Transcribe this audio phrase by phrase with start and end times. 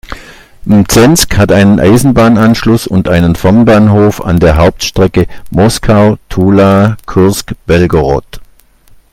[0.65, 8.41] Mzensk hat einen Eisenbahnanschluss und einen Fernbahnhof an der Hauptstrecke Moskau–Tula–Kursk–Belgorod.